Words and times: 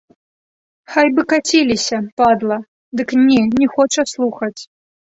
Хай 0.93 1.07
бы 1.17 1.21
каціліся, 1.35 1.97
падла, 2.23 2.59
дык 3.01 3.09
не, 3.29 3.41
не 3.63 3.67
хоча 3.79 4.01
слухаць. 4.17 4.57